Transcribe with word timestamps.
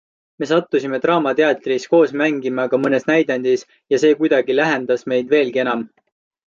Me 0.43 0.47
sattusime 0.51 0.99
Draamateatris 1.03 1.85
koos 1.91 2.13
mängima 2.23 2.67
ka 2.73 2.81
mõnes 2.87 3.07
näidendis 3.13 3.69
ja 3.95 4.05
see 4.07 4.19
kuidagi 4.25 4.61
lähendas 4.63 5.11
meid 5.13 5.35
veelgi 5.37 5.65
enam. 5.69 5.89